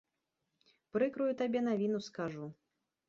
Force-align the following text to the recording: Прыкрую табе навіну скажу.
Прыкрую 0.97 1.29
табе 1.41 1.59
навіну 1.69 2.03
скажу. 2.09 2.45